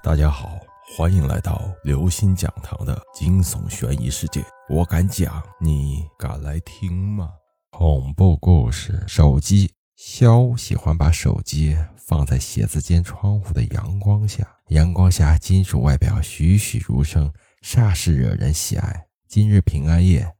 [0.00, 0.60] 大家好，
[0.96, 4.44] 欢迎来到刘星讲堂的惊悚悬疑世界。
[4.68, 7.30] 我敢讲，你敢来听吗？
[7.70, 9.02] 恐怖故事。
[9.08, 9.70] 手机。
[9.96, 19.08] 肖喜欢把手机放在写字间窗户的阳光下，阳光下金属外表栩栩如生，煞是惹人喜爱。
[19.26, 20.32] 今日平安夜，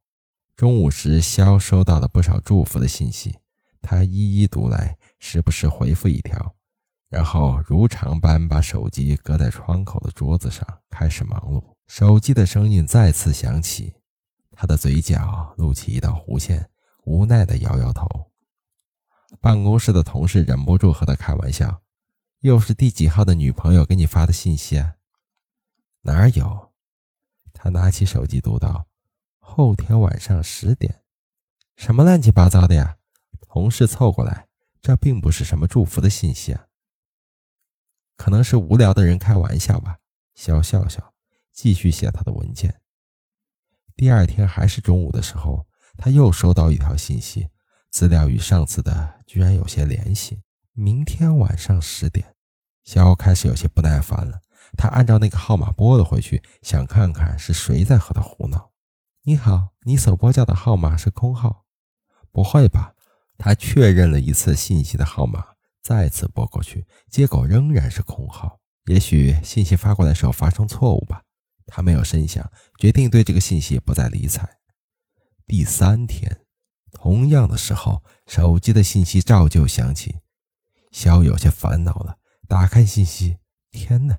[0.55, 3.37] 中午时，肖收到了不少祝福的信息，
[3.83, 6.55] 他一一读来，时不时回复一条。
[7.09, 11.63] 然后如常般把手机搁在窗口的桌子上，开始忙碌。
[11.87, 13.95] 手机的声音再次响起，
[14.53, 16.69] 他的嘴角露起一道弧线，
[17.05, 18.07] 无奈地摇摇头。
[19.41, 21.81] 办公室的同事忍不住和他开玩笑
[22.41, 24.95] ：“又是第几号的女朋友给你发的信息啊
[26.03, 26.73] ？”“哪有？”
[27.55, 28.87] 他拿起手机读道
[29.41, 31.03] ：“后天晚上十点。
[31.77, 32.97] ”“什么乱七八糟的呀？”
[33.49, 34.47] 同事凑过来
[34.83, 36.67] ：“这并不是什么祝福的信息啊。”
[38.19, 39.97] 可能是无聊的人开玩笑吧。
[40.35, 41.15] 肖笑笑，
[41.53, 42.83] 继续写他的文件。
[43.97, 45.67] 第二天还是中午的时候，
[45.97, 47.49] 他又收到一条信息，
[47.91, 50.43] 资料与上次的居然有些联系。
[50.73, 52.35] 明天晚上十点，
[52.85, 54.41] 肖开始有些不耐烦了。
[54.77, 58.71] 他按照那个号码拨了回去，想看看是谁在和他胡闹。
[59.23, 61.65] 你好，你所拨叫的号码是空号。
[62.31, 62.95] 不会吧？
[63.37, 65.58] 他确认了一次信息的号码。
[65.89, 68.61] 再次拨过去，接口仍然是空号。
[68.91, 71.23] 也许信息发过来时候发生错误吧。
[71.65, 74.47] 他没有深想，决定对这个信息不再理睬。
[75.47, 76.43] 第三天，
[76.93, 80.17] 同样的时候，手机的信息照旧响起。
[80.93, 83.39] 肖有些烦恼了，打开信息，
[83.71, 84.19] 天哪！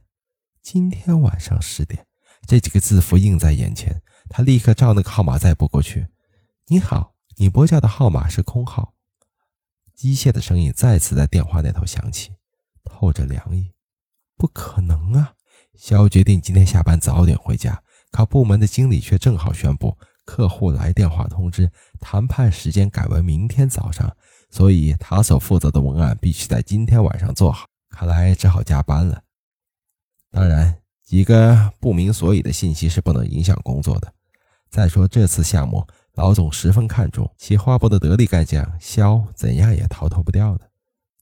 [0.64, 2.08] 今天晚上十点，
[2.48, 4.02] 这几个字符映在眼前。
[4.28, 6.08] 他立刻照那个号码再拨过去。
[6.66, 8.96] 你好，你拨叫的号码是空号。
[10.00, 12.32] 机械的声音再次在电话那头响起，
[12.86, 13.74] 透着凉意。
[14.38, 15.34] 不可能啊！
[15.76, 21.70] 肖决定今天下班早点回家，可部门的经理却正好宣布客户来电话通知，
[22.00, 24.16] 谈判时间改为明天早上，
[24.50, 27.68] 所以他所负责的文案必须在今天晚上做好。
[27.90, 29.22] 看来只好加班了。
[30.32, 34.14] 当然，几个不明所以的信息是不能影响工作的。
[34.70, 35.86] 再说这次项目。
[36.16, 40.70] 老总十分看重企划部的得力干将肖，怎样也逃脱不掉的。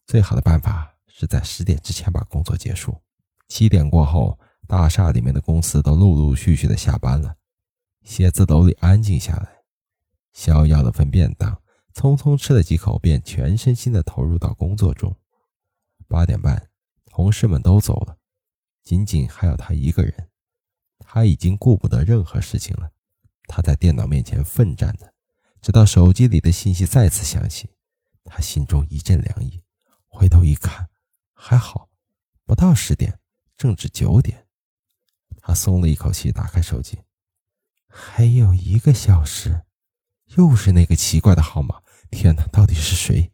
[0.06, 3.00] 最好的办法是在十点之前把工作结束。
[3.48, 7.36] 七点过后，大厦里面的公司都陆陆续续的下班了，
[8.04, 9.50] 写字楼里安静下来。
[10.34, 11.62] 肖要了份便当，
[11.94, 15.16] 匆匆吃了几口，便全身心的投入到工作中。
[16.08, 16.70] 八点半，
[17.06, 18.18] 同事们都走了，
[18.84, 20.30] 仅仅还有他一个人。
[21.00, 22.92] 他已经顾不得任何事情了。
[23.48, 25.14] 他在电脑面前奋战着，
[25.62, 27.70] 直到手机里的信息再次响起，
[28.24, 29.64] 他心中一阵凉意。
[30.08, 30.90] 回头一看，
[31.34, 31.90] 还好，
[32.46, 33.20] 不到十点，
[33.58, 34.48] 正值九点。
[35.42, 37.00] 他松了一口气，打开手机，
[37.88, 39.64] 还有一个小时，
[40.36, 41.82] 又是那个奇怪的号码。
[42.12, 43.32] 天哪，到底是谁？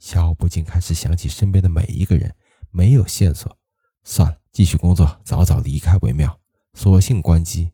[0.00, 2.34] 肖不禁开始想起身边的每一个人，
[2.70, 3.58] 没有线索，
[4.02, 6.40] 算了，继续工作，早早离开为妙。
[6.72, 7.72] 索性关机。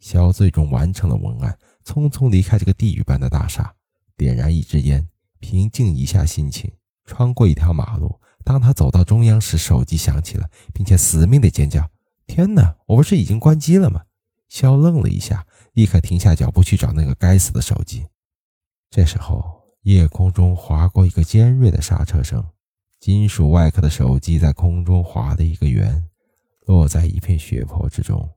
[0.00, 3.72] 肖最终完成了文案，匆匆离开这个地狱般的大厦，
[4.16, 5.06] 点燃一支烟，
[5.38, 6.72] 平静一下心情，
[7.04, 8.18] 穿过一条马路。
[8.42, 11.86] 当他走到中央时，手机响起了，并且死命的尖叫
[12.26, 12.74] ：“天哪！
[12.86, 14.02] 我不是已经关机了吗？”
[14.48, 18.06] 肖愣了一下，立刻停下脚步去找那个该死的手机。
[18.88, 22.42] 这时候，夜空中划过一个尖锐的刹车声，
[22.98, 26.02] 金属外壳的手机在空中划了一个圆，
[26.66, 28.28] 落在一片血泊之中。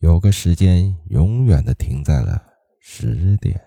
[0.00, 2.40] 有个时间永远的停在了
[2.80, 3.60] 十点。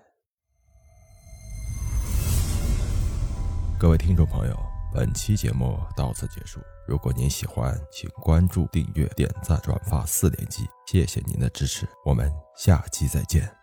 [3.77, 4.57] 各位听众朋友，
[4.93, 6.61] 本期节目到此结束。
[6.87, 11.85] 如果您喜欢，请关注、订阅、点赞、转发四连击，谢谢您的支持。
[12.05, 13.60] 我们下期再见。